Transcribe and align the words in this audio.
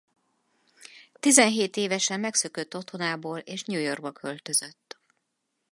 Tizenhét 1.19 1.77
évesen 1.77 2.19
megszökött 2.19 2.75
otthonából 2.75 3.39
és 3.39 3.63
New 3.63 3.79
Yorkba 3.79 4.11
költözött. 4.11 4.97